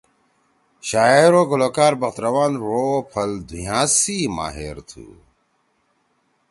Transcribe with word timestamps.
شاعر 0.89 1.31
او 1.39 1.43
گلوکار 1.51 1.93
بخت 2.01 2.17
روان 2.25 2.51
ڙو 2.61 2.75
او 2.91 2.97
پھل 3.11 3.31
دُھوئیا 3.47 3.79
سی 3.99 4.17
ماہر 4.35 4.77
تُھو۔ 4.89 5.05